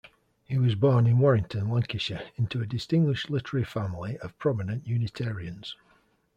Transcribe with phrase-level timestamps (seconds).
[0.45, 5.75] He was born at Warrington, Lancashire into a distinguished literary family of prominent Unitarians.